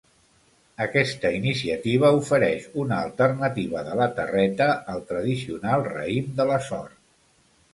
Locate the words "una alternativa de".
2.85-3.99